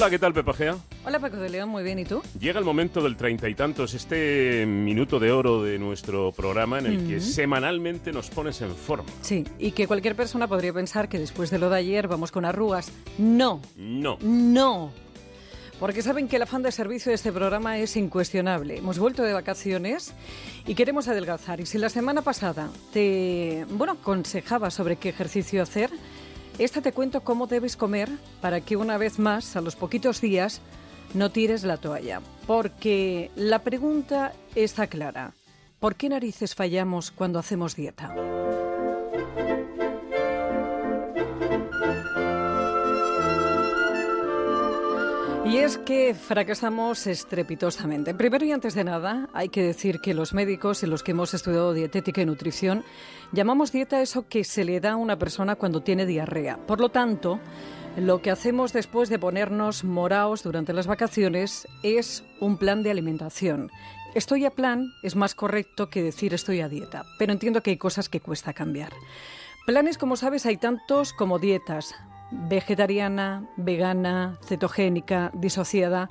Hola, 0.00 0.08
¿qué 0.08 0.18
tal, 0.18 0.32
Pepa 0.32 0.54
Gea? 0.54 0.78
Hola, 1.04 1.18
Paco 1.18 1.36
de 1.36 1.50
León, 1.50 1.68
muy 1.68 1.82
bien, 1.82 1.98
¿y 1.98 2.06
tú? 2.06 2.22
Llega 2.40 2.58
el 2.58 2.64
momento 2.64 3.02
del 3.02 3.18
treinta 3.18 3.50
y 3.50 3.54
tantos, 3.54 3.92
este 3.92 4.64
minuto 4.64 5.18
de 5.18 5.30
oro 5.30 5.62
de 5.62 5.78
nuestro 5.78 6.32
programa 6.32 6.78
en 6.78 6.86
el 6.86 7.06
que 7.06 7.20
semanalmente 7.20 8.10
nos 8.10 8.30
pones 8.30 8.62
en 8.62 8.74
forma. 8.74 9.04
Sí, 9.20 9.44
y 9.58 9.72
que 9.72 9.86
cualquier 9.86 10.16
persona 10.16 10.48
podría 10.48 10.72
pensar 10.72 11.10
que 11.10 11.18
después 11.18 11.50
de 11.50 11.58
lo 11.58 11.68
de 11.68 11.76
ayer 11.76 12.08
vamos 12.08 12.32
con 12.32 12.46
arrugas. 12.46 12.90
No. 13.18 13.60
No. 13.76 14.16
No. 14.22 14.90
Porque 15.78 16.00
saben 16.00 16.28
que 16.28 16.36
el 16.36 16.42
afán 16.42 16.62
de 16.62 16.72
servicio 16.72 17.10
de 17.10 17.16
este 17.16 17.30
programa 17.30 17.76
es 17.76 17.94
incuestionable. 17.94 18.78
Hemos 18.78 18.98
vuelto 18.98 19.22
de 19.22 19.34
vacaciones 19.34 20.14
y 20.66 20.74
queremos 20.74 21.08
adelgazar. 21.08 21.60
Y 21.60 21.66
si 21.66 21.76
la 21.76 21.90
semana 21.90 22.22
pasada 22.22 22.70
te, 22.94 23.66
bueno, 23.68 23.98
aconsejaba 24.00 24.70
sobre 24.70 24.96
qué 24.96 25.10
ejercicio 25.10 25.62
hacer, 25.62 25.90
esta 26.58 26.82
te 26.82 26.92
cuento 26.92 27.22
cómo 27.22 27.46
debes 27.46 27.76
comer 27.76 28.08
para 28.40 28.60
que 28.60 28.76
una 28.76 28.98
vez 28.98 29.18
más, 29.18 29.56
a 29.56 29.60
los 29.60 29.76
poquitos 29.76 30.20
días, 30.20 30.60
no 31.14 31.30
tires 31.30 31.64
la 31.64 31.76
toalla. 31.76 32.20
Porque 32.46 33.30
la 33.36 33.60
pregunta 33.60 34.32
está 34.54 34.86
clara. 34.86 35.32
¿Por 35.78 35.94
qué 35.96 36.08
narices 36.08 36.54
fallamos 36.54 37.10
cuando 37.10 37.38
hacemos 37.38 37.76
dieta? 37.76 38.14
Y 45.50 45.58
es 45.58 45.78
que 45.78 46.14
fracasamos 46.14 47.08
estrepitosamente. 47.08 48.14
Primero 48.14 48.44
y 48.44 48.52
antes 48.52 48.76
de 48.76 48.84
nada, 48.84 49.28
hay 49.32 49.48
que 49.48 49.64
decir 49.64 50.00
que 50.00 50.14
los 50.14 50.32
médicos 50.32 50.84
y 50.84 50.86
los 50.86 51.02
que 51.02 51.10
hemos 51.10 51.34
estudiado 51.34 51.74
dietética 51.74 52.22
y 52.22 52.24
nutrición 52.24 52.84
llamamos 53.32 53.72
dieta 53.72 54.00
eso 54.00 54.28
que 54.28 54.44
se 54.44 54.64
le 54.64 54.78
da 54.78 54.92
a 54.92 54.96
una 54.96 55.18
persona 55.18 55.56
cuando 55.56 55.82
tiene 55.82 56.06
diarrea. 56.06 56.56
Por 56.68 56.78
lo 56.78 56.90
tanto, 56.90 57.40
lo 57.96 58.22
que 58.22 58.30
hacemos 58.30 58.72
después 58.72 59.08
de 59.08 59.18
ponernos 59.18 59.82
moraos 59.82 60.44
durante 60.44 60.72
las 60.72 60.86
vacaciones 60.86 61.66
es 61.82 62.22
un 62.38 62.56
plan 62.56 62.84
de 62.84 62.92
alimentación. 62.92 63.72
Estoy 64.14 64.44
a 64.44 64.52
plan 64.52 64.92
es 65.02 65.16
más 65.16 65.34
correcto 65.34 65.90
que 65.90 66.00
decir 66.00 66.32
estoy 66.32 66.60
a 66.60 66.68
dieta, 66.68 67.06
pero 67.18 67.32
entiendo 67.32 67.60
que 67.60 67.70
hay 67.70 67.76
cosas 67.76 68.08
que 68.08 68.20
cuesta 68.20 68.52
cambiar. 68.52 68.92
Planes, 69.66 69.98
como 69.98 70.14
sabes, 70.14 70.46
hay 70.46 70.58
tantos 70.58 71.12
como 71.12 71.40
dietas 71.40 71.96
vegetariana, 72.30 73.48
vegana, 73.56 74.38
cetogénica, 74.44 75.30
disociada. 75.34 76.10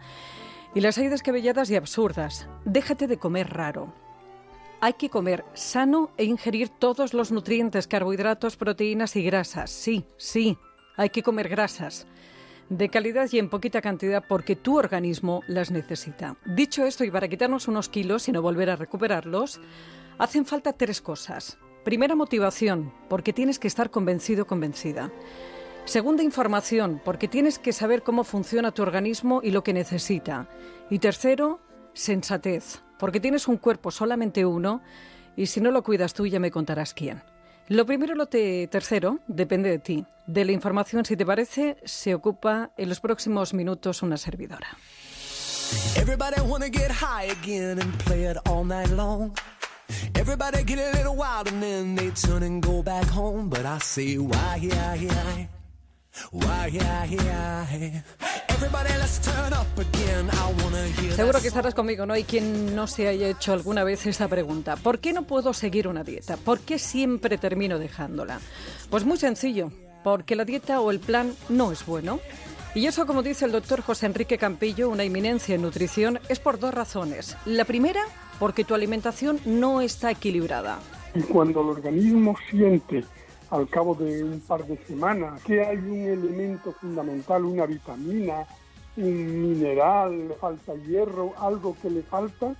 Y 0.75 0.81
las 0.81 0.97
hay 0.97 1.07
descabelladas 1.07 1.69
y 1.69 1.75
absurdas. 1.75 2.47
Déjate 2.65 3.07
de 3.07 3.17
comer 3.17 3.49
raro. 3.49 3.93
Hay 4.81 4.93
que 4.93 5.09
comer 5.09 5.43
sano 5.53 6.11
e 6.17 6.23
ingerir 6.23 6.69
todos 6.69 7.13
los 7.13 7.31
nutrientes, 7.31 7.87
carbohidratos, 7.87 8.55
proteínas 8.55 9.15
y 9.15 9.23
grasas. 9.23 9.71
Sí, 9.71 10.05
sí, 10.17 10.57
hay 10.95 11.09
que 11.09 11.23
comer 11.23 11.49
grasas. 11.49 12.07
De 12.69 12.89
calidad 12.89 13.27
y 13.31 13.39
en 13.39 13.49
poquita 13.49 13.81
cantidad 13.81 14.23
porque 14.27 14.55
tu 14.55 14.77
organismo 14.77 15.41
las 15.47 15.71
necesita. 15.71 16.37
Dicho 16.45 16.85
esto, 16.85 17.03
y 17.03 17.11
para 17.11 17.27
quitarnos 17.27 17.67
unos 17.67 17.89
kilos 17.89 18.29
y 18.29 18.31
no 18.31 18.41
volver 18.41 18.69
a 18.69 18.75
recuperarlos, 18.75 19.59
hacen 20.19 20.45
falta 20.45 20.73
tres 20.73 21.01
cosas. 21.01 21.57
Primera, 21.83 22.15
motivación, 22.15 22.93
porque 23.09 23.33
tienes 23.33 23.57
que 23.57 23.67
estar 23.67 23.89
convencido, 23.89 24.45
convencida. 24.45 25.11
Segunda, 25.89 26.21
información, 26.21 27.01
porque 27.03 27.27
tienes 27.27 27.57
que 27.57 27.73
saber 27.73 28.03
cómo 28.03 28.23
funciona 28.23 28.71
tu 28.71 28.83
organismo 28.83 29.41
y 29.43 29.49
lo 29.49 29.63
que 29.63 29.73
necesita. 29.73 30.47
Y 30.87 30.99
tercero, 30.99 31.61
sensatez, 31.95 32.83
porque 32.99 33.19
tienes 33.19 33.47
un 33.47 33.57
cuerpo 33.57 33.89
solamente 33.89 34.45
uno 34.45 34.83
y 35.35 35.47
si 35.47 35.61
no 35.61 35.71
lo 35.71 35.81
cuidas 35.83 36.13
tú 36.13 36.27
ya 36.27 36.39
me 36.39 36.51
contarás 36.51 36.93
quién. 36.93 37.23
Lo 37.69 37.87
primero 37.87 38.13
lo 38.13 38.27
tercero 38.27 39.17
depende 39.25 39.71
de 39.71 39.79
ti. 39.79 40.05
De 40.27 40.45
la 40.45 40.51
información, 40.51 41.05
si 41.05 41.17
te 41.17 41.25
parece, 41.25 41.77
se 41.83 42.13
ocupa 42.13 42.69
en 42.77 42.87
los 42.87 42.99
próximos 42.99 43.55
minutos 43.55 44.03
una 44.03 44.17
servidora. 44.17 44.67
Seguro 61.15 61.41
que 61.41 61.47
estarás 61.47 61.73
conmigo, 61.73 62.05
¿no? 62.05 62.13
Hay 62.13 62.23
quien 62.23 62.75
no 62.75 62.87
se 62.87 63.07
haya 63.07 63.27
hecho 63.27 63.53
alguna 63.53 63.83
vez 63.83 64.05
esta 64.05 64.27
pregunta. 64.27 64.75
¿Por 64.75 64.99
qué 64.99 65.13
no 65.13 65.23
puedo 65.23 65.53
seguir 65.53 65.87
una 65.87 66.03
dieta? 66.03 66.37
¿Por 66.37 66.59
qué 66.59 66.79
siempre 66.79 67.37
termino 67.37 67.79
dejándola? 67.79 68.39
Pues 68.89 69.05
muy 69.05 69.17
sencillo, 69.17 69.71
porque 70.03 70.35
la 70.35 70.45
dieta 70.45 70.81
o 70.81 70.91
el 70.91 70.99
plan 70.99 71.33
no 71.49 71.71
es 71.71 71.85
bueno. 71.85 72.19
Y 72.75 72.85
eso, 72.85 73.07
como 73.07 73.23
dice 73.23 73.45
el 73.45 73.51
doctor 73.51 73.81
José 73.81 74.05
Enrique 74.05 74.37
Campillo, 74.37 74.89
una 74.89 75.03
eminencia 75.03 75.55
en 75.55 75.63
nutrición, 75.63 76.19
es 76.29 76.39
por 76.39 76.59
dos 76.59 76.73
razones. 76.73 77.35
La 77.45 77.65
primera, 77.65 78.01
porque 78.39 78.63
tu 78.63 78.75
alimentación 78.75 79.39
no 79.45 79.81
está 79.81 80.11
equilibrada. 80.11 80.79
Y 81.15 81.21
cuando 81.21 81.61
el 81.61 81.69
organismo 81.69 82.35
siente 82.51 83.03
al 83.49 83.67
cabo 83.67 83.95
de 83.95 84.23
un 84.23 84.39
par 84.41 84.65
de 84.65 84.77
semanas, 84.85 85.41
que 85.43 85.63
hay 85.63 85.77
un 85.77 86.01
elemento 86.01 86.71
fundamental, 86.73 87.45
una 87.45 87.65
vitamina, 87.65 88.45
un 88.97 89.41
mineral, 89.41 90.27
le 90.27 90.33
falta 90.35 90.75
hierro, 90.75 91.33
algo 91.37 91.75
que 91.81 91.89
le 91.89 92.03
falta, 92.03 92.55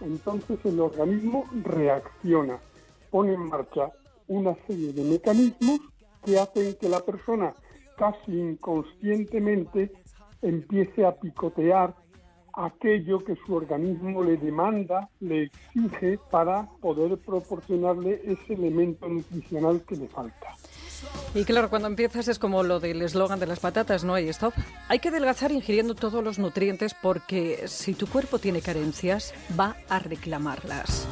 entonces 0.00 0.58
el 0.64 0.80
organismo 0.80 1.44
reacciona, 1.62 2.58
pone 3.10 3.34
en 3.34 3.48
marcha 3.48 3.90
una 4.28 4.54
serie 4.66 4.92
de 4.92 5.04
mecanismos 5.04 5.80
que 6.24 6.38
hacen 6.38 6.74
que 6.80 6.88
la 6.88 7.00
persona 7.00 7.54
casi 7.96 8.32
inconscientemente 8.32 9.92
empiece 10.42 11.04
a 11.06 11.12
picotear 11.12 11.94
aquello 12.56 13.24
que 13.24 13.36
su 13.46 13.54
organismo 13.54 14.22
le 14.22 14.36
demanda, 14.36 15.08
le 15.20 15.44
exige 15.44 16.18
para 16.30 16.68
poder 16.80 17.16
proporcionarle 17.18 18.22
ese 18.24 18.54
elemento 18.54 19.08
nutricional 19.08 19.82
que 19.86 19.96
le 19.96 20.08
falta. 20.08 20.54
Y 21.34 21.44
claro, 21.44 21.68
cuando 21.68 21.88
empiezas 21.88 22.28
es 22.28 22.38
como 22.38 22.62
lo 22.62 22.80
del 22.80 23.02
eslogan 23.02 23.40
de 23.40 23.46
las 23.46 23.60
patatas, 23.60 24.04
no 24.04 24.14
hay 24.14 24.28
stop. 24.28 24.54
Hay 24.88 25.00
que 25.00 25.08
adelgazar 25.08 25.52
ingiriendo 25.52 25.94
todos 25.94 26.22
los 26.22 26.38
nutrientes 26.38 26.94
porque 26.94 27.64
si 27.66 27.94
tu 27.94 28.06
cuerpo 28.06 28.38
tiene 28.38 28.62
carencias, 28.62 29.34
va 29.58 29.76
a 29.88 29.98
reclamarlas. 29.98 31.06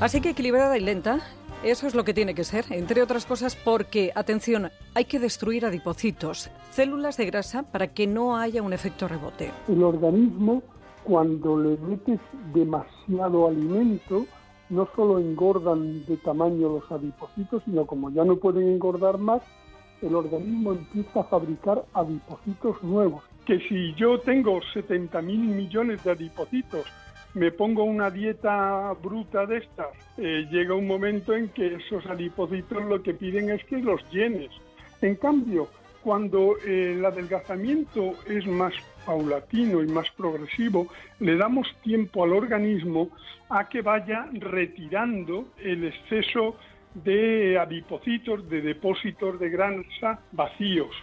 Así 0.00 0.20
que 0.20 0.30
equilibrada 0.30 0.76
y 0.76 0.80
lenta, 0.80 1.20
eso 1.64 1.86
es 1.86 1.94
lo 1.94 2.04
que 2.04 2.12
tiene 2.12 2.34
que 2.34 2.44
ser, 2.44 2.66
entre 2.70 3.02
otras 3.02 3.24
cosas 3.24 3.56
porque, 3.56 4.12
atención, 4.14 4.70
hay 4.94 5.06
que 5.06 5.18
destruir 5.18 5.64
adipocitos, 5.64 6.50
células 6.70 7.16
de 7.16 7.26
grasa, 7.26 7.62
para 7.62 7.88
que 7.88 8.06
no 8.06 8.36
haya 8.36 8.62
un 8.62 8.72
efecto 8.72 9.08
rebote. 9.08 9.50
El 9.68 9.82
organismo, 9.82 10.62
cuando 11.04 11.58
le 11.58 11.76
metes 11.78 12.20
demasiado 12.52 13.48
alimento, 13.48 14.26
no 14.68 14.88
solo 14.94 15.18
engordan 15.18 16.04
de 16.04 16.16
tamaño 16.18 16.68
los 16.68 16.92
adipocitos, 16.92 17.62
sino 17.64 17.86
como 17.86 18.10
ya 18.10 18.24
no 18.24 18.36
pueden 18.36 18.68
engordar 18.68 19.18
más, 19.18 19.42
el 20.02 20.14
organismo 20.14 20.72
empieza 20.72 21.20
a 21.20 21.24
fabricar 21.24 21.84
adipocitos 21.94 22.82
nuevos. 22.82 23.22
Que 23.46 23.58
si 23.68 23.94
yo 23.94 24.20
tengo 24.20 24.60
70 24.74 25.22
mil 25.22 25.40
millones 25.40 26.04
de 26.04 26.10
adipocitos 26.10 26.84
me 27.34 27.50
pongo 27.50 27.82
una 27.82 28.10
dieta 28.10 28.92
bruta 29.02 29.44
de 29.46 29.58
estas, 29.58 29.88
eh, 30.18 30.46
llega 30.50 30.74
un 30.74 30.86
momento 30.86 31.34
en 31.34 31.48
que 31.48 31.74
esos 31.74 32.06
adipocitos 32.06 32.84
lo 32.84 33.02
que 33.02 33.14
piden 33.14 33.50
es 33.50 33.64
que 33.64 33.78
los 33.78 34.00
llenes. 34.10 34.50
En 35.02 35.16
cambio, 35.16 35.68
cuando 36.02 36.56
eh, 36.64 36.94
el 36.96 37.04
adelgazamiento 37.04 38.14
es 38.28 38.46
más 38.46 38.72
paulatino 39.04 39.82
y 39.82 39.88
más 39.88 40.08
progresivo, 40.10 40.86
le 41.18 41.36
damos 41.36 41.66
tiempo 41.82 42.24
al 42.24 42.32
organismo 42.32 43.10
a 43.48 43.68
que 43.68 43.82
vaya 43.82 44.28
retirando 44.32 45.46
el 45.58 45.84
exceso 45.84 46.56
de 46.94 47.58
adipocitos, 47.58 48.48
de 48.48 48.60
depósitos 48.62 49.40
de 49.40 49.50
grasa 49.50 50.20
vacíos. 50.32 50.94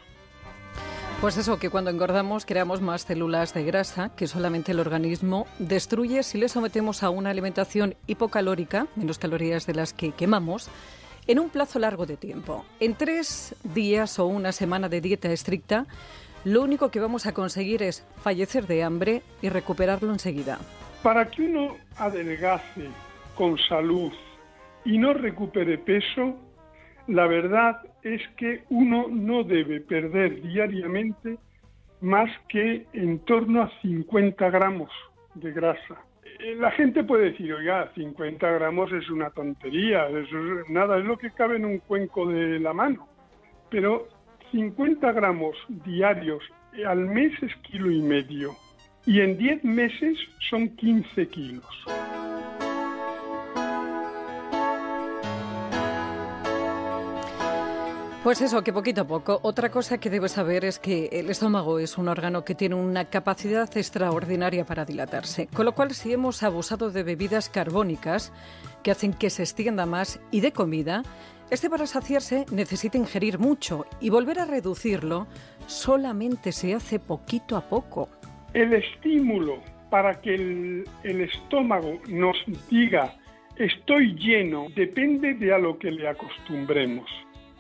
Pues 1.22 1.38
eso, 1.38 1.60
que 1.60 1.70
cuando 1.70 1.92
engordamos 1.92 2.48
creamos 2.48 2.82
más 2.82 3.04
células 3.04 3.54
de 3.54 3.64
grasa 3.64 4.10
que 4.16 4.26
solamente 4.26 4.72
el 4.72 4.80
organismo 4.80 5.46
destruye 5.60 6.24
si 6.24 6.40
le 6.40 6.50
sometemos 6.50 7.04
a 7.04 7.12
una 7.12 7.30
alimentación 7.30 7.94
hipocalórica, 8.08 8.88
menos 8.96 9.20
calorías 9.20 9.68
de 9.68 9.76
las 9.76 9.94
que 9.94 10.14
quemamos, 10.14 10.68
en 11.28 11.38
un 11.38 11.52
plazo 11.52 11.78
largo 11.78 12.08
de 12.08 12.18
tiempo. 12.18 12.66
En 12.80 12.96
tres 12.96 13.56
días 13.64 14.18
o 14.18 14.26
una 14.26 14.52
semana 14.52 14.90
de 14.90 15.00
dieta 15.00 15.32
estricta, 15.32 15.86
lo 16.44 16.64
único 16.64 16.90
que 16.90 17.00
vamos 17.00 17.28
a 17.28 17.36
conseguir 17.36 17.84
es 17.84 18.04
fallecer 18.24 18.66
de 18.66 18.82
hambre 18.82 19.22
y 19.44 19.50
recuperarlo 19.50 20.12
enseguida. 20.12 20.58
Para 21.04 21.30
que 21.30 21.44
uno 21.44 21.78
adelgace 21.98 22.90
con 23.36 23.60
salud 23.70 24.12
y 24.86 24.98
no 24.98 25.14
recupere 25.14 25.78
peso, 25.78 26.36
la 27.12 27.28
verdad 27.28 27.82
es 28.04 28.22
que 28.38 28.64
uno 28.70 29.08
no 29.10 29.44
debe 29.44 29.82
perder 29.82 30.42
diariamente 30.42 31.38
más 32.02 32.30
que 32.48 32.88
en 32.94 33.20
torno 33.20 33.62
a 33.62 33.72
50 33.82 34.50
gramos 34.50 34.90
de 35.36 35.52
grasa. 35.52 35.98
Eh, 36.40 36.56
la 36.56 36.72
gente 36.72 37.04
puede 37.04 37.32
decir, 37.32 37.54
oiga, 37.54 37.92
50 37.94 38.50
gramos 38.50 38.92
es 38.92 39.10
una 39.10 39.30
tontería, 39.30 40.08
es 40.10 40.28
nada, 40.70 40.98
es 40.98 41.06
lo 41.06 41.18
que 41.18 41.32
cabe 41.32 41.58
en 41.58 41.66
un 41.66 41.80
cuenco 41.80 42.28
de 42.28 42.60
la 42.60 42.74
mano. 42.74 43.08
Pero 43.70 44.08
50 44.52 45.12
gramos 45.12 45.56
diarios 45.86 46.44
al 46.88 47.06
mes 47.08 47.32
es 47.44 47.56
kilo 47.58 47.92
y 47.92 48.02
medio 48.02 48.52
y 49.06 49.20
en 49.20 49.38
10 49.38 49.64
meses 49.64 50.18
son 50.40 50.70
15 50.76 51.28
kilos. 51.28 51.86
Pues 58.24 58.40
eso, 58.40 58.64
que 58.64 58.72
poquito 58.72 59.02
a 59.02 59.08
poco. 59.08 59.40
Otra 59.42 59.72
cosa 59.72 59.98
que 59.98 60.12
debes 60.12 60.34
saber 60.34 60.64
es 60.64 60.78
que 60.78 61.10
el 61.12 61.32
estómago 61.32 61.80
es 61.80 61.98
un 61.98 62.08
órgano 62.08 62.46
que 62.46 62.54
tiene 62.54 62.76
una 62.76 63.06
capacidad 63.06 63.76
extraordinaria 63.76 64.64
para 64.64 64.86
dilatarse. 64.86 65.48
Con 65.48 65.66
lo 65.66 65.72
cual, 65.72 65.90
si 65.96 66.14
hemos 66.14 66.44
abusado 66.44 66.92
de 66.92 67.02
bebidas 67.02 67.50
carbónicas 67.50 68.32
que 68.84 68.92
hacen 68.92 69.14
que 69.14 69.32
se 69.32 69.42
extienda 69.42 69.88
más 69.88 70.22
y 70.30 70.42
de 70.42 70.52
comida, 70.52 71.02
este 71.50 71.68
para 71.68 71.88
saciarse 71.88 72.46
necesita 72.52 73.00
ingerir 73.00 73.40
mucho 73.40 73.88
y 74.00 74.12
volver 74.12 74.40
a 74.40 74.46
reducirlo 74.46 75.26
solamente 75.66 76.52
se 76.52 76.76
hace 76.76 77.00
poquito 77.00 77.58
a 77.58 77.62
poco. 77.62 78.08
El 78.54 78.74
estímulo 78.74 79.58
para 79.90 80.22
que 80.22 80.36
el, 80.36 80.86
el 81.04 81.22
estómago 81.22 82.00
nos 82.08 82.38
diga 82.70 83.16
estoy 83.56 84.14
lleno 84.14 84.68
depende 84.76 85.34
de 85.34 85.56
a 85.56 85.58
lo 85.58 85.80
que 85.80 85.90
le 85.90 86.08
acostumbremos. 86.08 87.10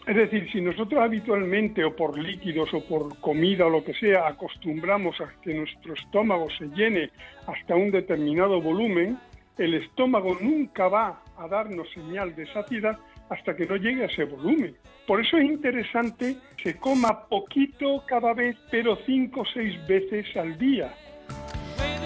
Es 0.07 0.15
decir, 0.15 0.51
si 0.51 0.62
nosotros 0.62 1.00
habitualmente 1.01 1.83
o 1.86 1.95
por 1.95 2.18
líquidos 2.18 2.74
o 2.74 2.83
por 2.83 3.19
comida 3.19 3.68
o 3.68 3.69
lo 3.69 3.83
que 3.83 3.94
sea 3.94 4.27
acostumbramos 4.27 5.21
a 5.21 5.31
que 5.42 5.53
nuestro 5.53 5.94
estómago 5.94 6.48
se 6.57 6.65
llene 6.69 7.12
hasta 7.45 7.75
un 7.75 7.92
determinado 7.92 8.59
volumen, 8.59 9.18
el 9.57 9.75
estómago 9.75 10.38
nunca 10.42 10.88
va 10.88 11.21
a 11.38 11.48
darnos 11.48 11.88
señal 11.94 12.36
de 12.36 12.48
saciedad 12.48 12.98
hasta 13.30 13.56
que 13.56 13.68
no 13.68 13.75
llegue 13.75 14.03
a 14.03 14.07
ese 14.07 14.25
volumen. 14.25 14.75
Por 15.06 15.21
eso 15.21 15.38
es 15.38 15.45
interesante 15.45 16.36
que 16.57 16.77
coma 16.77 17.27
poquito 17.27 18.03
cada 18.07 18.33
vez, 18.33 18.57
pero 18.71 18.98
cinco 19.06 19.42
o 19.42 19.45
seis 19.45 19.75
veces 19.88 20.25
al 20.36 20.57
día. 20.57 20.94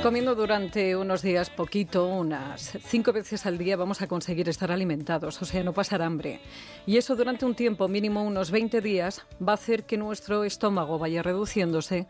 Comiendo 0.06 0.36
durante 0.36 0.96
unos 0.96 1.24
días 1.24 1.50
poquito, 1.50 2.06
unas 2.06 2.78
cinco 2.86 3.12
veces 3.12 3.48
al 3.48 3.57
día, 3.57 3.75
vamos 3.75 4.04
a 4.04 4.07
conseguir 4.07 4.48
estar 4.48 4.72
alimentados, 4.72 5.42
o 5.42 5.46
sea, 5.46 5.63
no 5.63 5.74
pasar 5.74 6.04
hambre. 6.04 6.42
Y 6.86 6.98
eso 6.98 7.16
durante 7.16 7.44
un 7.44 7.56
tiempo 7.56 7.88
mínimo, 7.88 8.22
unos 8.22 8.52
20 8.52 8.81
días, 8.81 9.25
va 9.42 9.54
a 9.54 9.56
hacer 9.56 9.88
que 9.88 9.98
nuestro 9.98 10.44
estómago 10.44 11.00
vaya 11.00 11.24
reduciéndose 11.24 12.06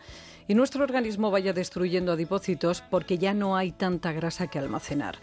y 0.45 0.55
nuestro 0.55 0.83
organismo 0.83 1.31
vaya 1.31 1.53
destruyendo 1.53 2.11
adipocitos 2.11 2.81
porque 2.81 3.17
ya 3.17 3.33
no 3.33 3.55
hay 3.55 3.71
tanta 3.71 4.11
grasa 4.11 4.47
que 4.47 4.59
almacenar. 4.59 5.15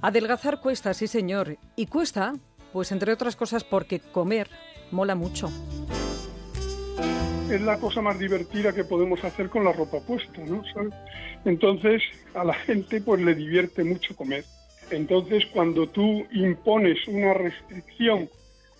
Adelgazar 0.00 0.60
cuesta, 0.60 0.94
sí 0.94 1.08
señor. 1.08 1.58
Y 1.74 1.86
cuesta, 1.86 2.34
pues 2.72 2.92
entre 2.92 3.12
otras 3.12 3.34
cosas, 3.34 3.64
porque 3.64 3.98
comer 3.98 4.48
mola 4.92 5.16
mucho 5.16 5.50
es 7.50 7.60
la 7.62 7.78
cosa 7.78 8.02
más 8.02 8.18
divertida 8.18 8.72
que 8.72 8.84
podemos 8.84 9.22
hacer 9.24 9.48
con 9.48 9.64
la 9.64 9.72
ropa 9.72 10.00
puesta, 10.00 10.42
¿no? 10.44 10.62
Entonces 11.44 12.02
a 12.34 12.44
la 12.44 12.54
gente 12.54 13.00
pues 13.00 13.20
le 13.20 13.34
divierte 13.34 13.84
mucho 13.84 14.16
comer. 14.16 14.44
Entonces 14.90 15.44
cuando 15.52 15.88
tú 15.88 16.24
impones 16.32 16.98
una 17.06 17.34
restricción 17.34 18.28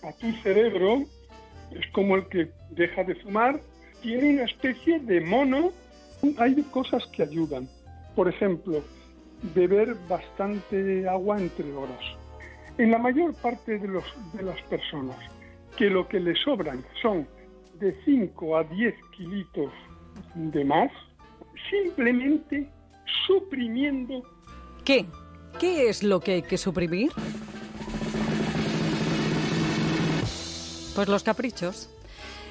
a 0.03 0.11
tu 0.13 0.31
cerebro, 0.43 1.03
es 1.71 1.87
como 1.93 2.15
el 2.15 2.27
que 2.27 2.49
deja 2.71 3.03
de 3.03 3.15
fumar, 3.15 3.61
tiene 4.01 4.31
una 4.31 4.43
especie 4.43 4.99
de 4.99 5.21
mono. 5.21 5.71
Hay 6.37 6.61
cosas 6.71 7.05
que 7.07 7.23
ayudan. 7.23 7.67
Por 8.15 8.27
ejemplo, 8.27 8.83
beber 9.55 9.95
bastante 10.09 11.07
agua 11.07 11.37
entre 11.39 11.71
horas. 11.73 12.03
En 12.77 12.91
la 12.91 12.97
mayor 12.97 13.33
parte 13.35 13.79
de, 13.79 13.87
los, 13.87 14.05
de 14.33 14.43
las 14.43 14.61
personas, 14.63 15.17
que 15.77 15.89
lo 15.89 16.07
que 16.07 16.19
le 16.19 16.35
sobran 16.35 16.83
son 17.01 17.27
de 17.79 17.95
5 18.05 18.57
a 18.57 18.63
10 18.63 18.93
kilitos 19.15 19.71
de 20.35 20.63
más, 20.65 20.91
simplemente 21.69 22.69
suprimiendo. 23.25 24.23
¿Qué? 24.83 25.05
¿Qué 25.59 25.89
es 25.89 26.03
lo 26.03 26.19
que 26.19 26.33
hay 26.33 26.41
que 26.41 26.57
suprimir? 26.57 27.11
Pues 30.95 31.07
los 31.07 31.23
caprichos. 31.23 31.89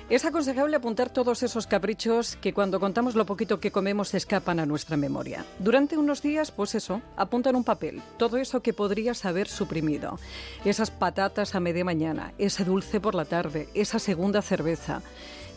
Es 0.09 0.25
aconsejable 0.25 0.77
apuntar 0.77 1.11
todos 1.11 1.43
esos 1.43 1.67
caprichos 1.67 2.37
que 2.37 2.55
cuando 2.55 2.79
contamos 2.79 3.17
lo 3.17 3.27
poquito 3.27 3.59
que 3.59 3.73
comemos 3.73 4.15
escapan 4.15 4.61
a 4.61 4.67
nuestra 4.67 4.97
memoria. 4.97 5.45
Durante 5.59 5.99
unos 5.99 6.23
días, 6.23 6.53
pues 6.53 6.77
eso, 6.77 7.03
apunta 7.17 7.51
en 7.51 7.57
un 7.57 7.65
papel 7.65 8.01
todo 8.17 8.37
eso 8.37 8.63
que 8.63 8.73
podrías 8.73 9.25
haber 9.25 9.49
suprimido. 9.49 10.21
Esas 10.65 10.93
patatas 10.93 11.57
a 11.57 11.61
media 11.61 11.85
mañana, 11.85 12.33
ese 12.39 12.65
dulce 12.65 13.01
por 13.01 13.17
la 13.17 13.25
tarde, 13.25 13.69
esa 13.75 13.99
segunda 13.99 14.43
cerveza. 14.43 15.03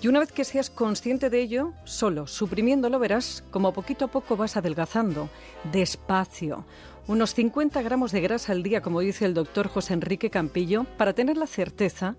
Y 0.01 0.07
una 0.07 0.19
vez 0.19 0.31
que 0.31 0.43
seas 0.43 0.71
consciente 0.71 1.29
de 1.29 1.41
ello, 1.41 1.73
solo 1.83 2.25
suprimiéndolo 2.25 2.97
verás 2.97 3.43
como 3.51 3.71
poquito 3.71 4.05
a 4.05 4.07
poco 4.07 4.35
vas 4.35 4.57
adelgazando, 4.57 5.29
despacio. 5.71 6.65
Unos 7.05 7.35
50 7.35 7.83
gramos 7.83 8.11
de 8.11 8.21
grasa 8.21 8.53
al 8.53 8.63
día, 8.63 8.81
como 8.81 9.01
dice 9.01 9.25
el 9.25 9.35
doctor 9.35 9.67
José 9.67 9.93
Enrique 9.93 10.31
Campillo, 10.31 10.85
para 10.97 11.13
tener 11.13 11.37
la 11.37 11.45
certeza 11.45 12.15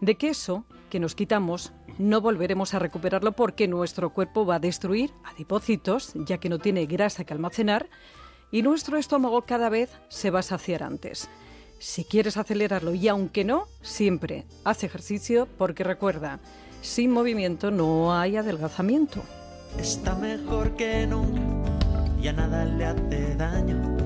de 0.00 0.14
que 0.14 0.28
eso 0.28 0.64
que 0.92 1.00
nos 1.00 1.14
quitamos 1.14 1.72
no 1.96 2.20
volveremos 2.20 2.74
a 2.74 2.78
recuperarlo 2.78 3.32
porque 3.32 3.66
nuestro 3.66 4.10
cuerpo 4.10 4.44
va 4.44 4.56
a 4.56 4.58
destruir 4.58 5.10
adipocitos, 5.24 6.12
ya 6.14 6.36
que 6.36 6.50
no 6.50 6.58
tiene 6.58 6.84
grasa 6.84 7.24
que 7.24 7.32
almacenar, 7.32 7.88
y 8.50 8.60
nuestro 8.60 8.98
estómago 8.98 9.40
cada 9.46 9.70
vez 9.70 9.88
se 10.10 10.30
va 10.30 10.40
a 10.40 10.42
saciar 10.42 10.82
antes. 10.82 11.30
Si 11.78 12.04
quieres 12.04 12.36
acelerarlo 12.36 12.92
y 12.92 13.08
aunque 13.08 13.42
no, 13.42 13.68
siempre 13.80 14.44
haz 14.64 14.84
ejercicio 14.84 15.48
porque 15.56 15.82
recuerda, 15.82 16.40
sin 16.82 17.10
movimiento 17.10 17.70
no 17.70 18.14
hay 18.14 18.36
adelgazamiento. 18.36 19.22
Está 19.78 20.14
mejor 20.14 20.76
que 20.76 21.06
nunca, 21.06 21.72
ya 22.20 22.34
nada 22.34 22.66
le 22.66 22.84
hace 22.84 23.34
daño 23.36 24.01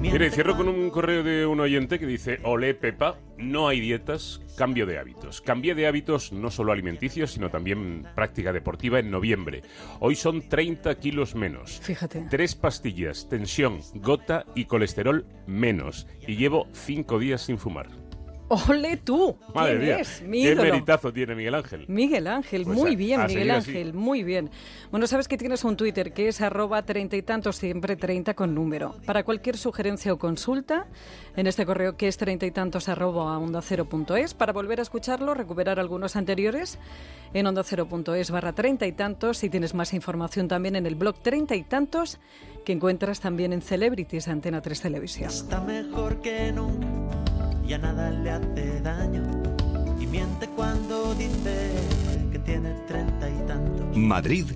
Mire, 0.00 0.30
cierro 0.30 0.56
con 0.56 0.68
un 0.68 0.90
correo 0.90 1.24
de 1.24 1.44
un 1.44 1.58
oyente 1.58 1.98
que 1.98 2.06
dice, 2.06 2.38
Olé 2.44 2.72
Pepa, 2.72 3.18
no 3.36 3.66
hay 3.66 3.80
dietas, 3.80 4.40
cambio 4.56 4.86
de 4.86 4.96
hábitos. 4.96 5.40
Cambié 5.40 5.74
de 5.74 5.88
hábitos 5.88 6.32
no 6.32 6.50
solo 6.50 6.72
alimenticios, 6.72 7.32
sino 7.32 7.50
también 7.50 8.06
práctica 8.14 8.52
deportiva 8.52 9.00
en 9.00 9.10
noviembre. 9.10 9.62
Hoy 9.98 10.14
son 10.14 10.48
30 10.48 10.94
kilos 11.00 11.34
menos. 11.34 11.80
Fíjate. 11.82 12.26
Tres 12.30 12.54
pastillas, 12.54 13.28
tensión, 13.28 13.80
gota 13.94 14.46
y 14.54 14.66
colesterol 14.66 15.26
menos. 15.46 16.06
Y 16.26 16.36
llevo 16.36 16.68
cinco 16.72 17.18
días 17.18 17.42
sin 17.42 17.58
fumar. 17.58 18.07
¡Ole 18.48 18.96
tú! 18.96 19.36
Madre 19.54 19.78
mía, 19.78 20.00
¿Qué 20.20 20.54
meritazo 20.54 21.12
tiene 21.12 21.34
Miguel 21.34 21.54
Ángel? 21.54 21.84
Miguel 21.86 22.26
Ángel, 22.26 22.64
pues 22.64 22.76
muy 22.76 22.96
bien, 22.96 23.26
Miguel 23.26 23.50
Ángel, 23.50 23.92
muy 23.92 24.22
bien. 24.22 24.50
Bueno, 24.90 25.06
sabes 25.06 25.28
que 25.28 25.36
tienes 25.36 25.64
un 25.64 25.76
Twitter 25.76 26.12
que 26.12 26.28
es 26.28 26.40
arroba 26.40 26.82
treinta 26.82 27.16
y 27.16 27.22
tantos, 27.22 27.56
siempre 27.56 27.96
treinta 27.96 28.32
con 28.32 28.54
número. 28.54 28.94
Para 29.04 29.22
cualquier 29.22 29.58
sugerencia 29.58 30.14
o 30.14 30.18
consulta, 30.18 30.86
en 31.36 31.46
este 31.46 31.66
correo 31.66 31.96
que 31.96 32.08
es 32.08 32.16
treinta 32.16 32.46
y 32.46 32.50
tantos 32.50 32.88
arroba 32.88 33.38
onda 33.38 33.60
cero 33.60 33.84
punto 33.84 34.16
es, 34.16 34.32
para 34.32 34.54
volver 34.54 34.78
a 34.78 34.82
escucharlo, 34.82 35.34
recuperar 35.34 35.78
algunos 35.78 36.16
anteriores, 36.16 36.78
en 37.34 37.46
onda 37.46 37.62
cero 37.64 37.86
punto 37.86 38.14
es 38.14 38.30
barra 38.30 38.54
treinta 38.54 38.86
y 38.86 38.92
tantos, 38.92 39.44
y 39.44 39.50
tienes 39.50 39.74
más 39.74 39.92
información 39.92 40.48
también 40.48 40.74
en 40.76 40.86
el 40.86 40.94
blog 40.94 41.20
treinta 41.20 41.54
y 41.54 41.64
tantos, 41.64 42.18
que 42.64 42.72
encuentras 42.72 43.20
también 43.20 43.52
en 43.52 43.62
Celebrities 43.62 44.28
Antena 44.28 44.60
3 44.60 44.80
Televisión. 44.82 45.28
Está 45.30 45.60
mejor 45.60 46.20
que 46.20 46.52
nunca 46.52 47.07
ya 47.68 47.76
nada 47.76 48.10
le 48.10 48.30
hace 48.30 48.80
daño 48.80 49.22
y 50.00 50.06
miente 50.06 50.48
cuando 50.56 51.14
dice 51.14 51.70
que 52.32 52.38
tiene 52.38 52.70
treinta 52.88 53.28
y 53.28 53.46
tantos. 53.46 53.94
Madrid 53.94 54.46